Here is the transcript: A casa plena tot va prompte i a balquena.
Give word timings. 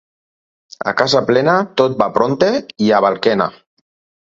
A 0.91 0.93
casa 1.01 1.21
plena 1.27 1.59
tot 1.83 1.99
va 2.01 2.09
prompte 2.17 2.51
i 2.89 2.91
a 2.91 3.05
balquena. 3.09 3.51